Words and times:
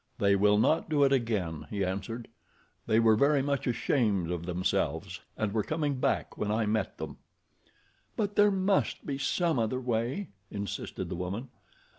"They 0.17 0.35
will 0.35 0.57
not 0.57 0.89
do 0.89 1.03
it 1.03 1.13
again," 1.13 1.67
he 1.69 1.85
answered. 1.85 2.27
"They 2.87 2.99
were 2.99 3.15
very 3.15 3.43
much 3.43 3.67
ashamed 3.67 4.31
of 4.31 4.47
themselves, 4.47 5.19
and 5.37 5.53
were 5.53 5.61
coming 5.61 5.99
back 5.99 6.39
when 6.39 6.49
I 6.49 6.65
met 6.65 6.97
them." 6.97 7.17
"But 8.17 8.35
there 8.35 8.49
must 8.49 9.05
be 9.05 9.19
some 9.19 9.59
other 9.59 9.79
way," 9.79 10.29
insisted 10.49 11.07
the 11.07 11.15
woman. 11.15 11.49